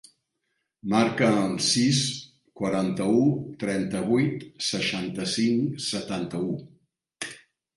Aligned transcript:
Marca 0.93 1.27
el 1.41 1.51
sis, 1.65 1.99
quaranta-u, 2.61 3.21
trenta-vuit, 3.65 4.49
seixanta-cinc, 4.71 5.77
setanta-u. 5.91 6.57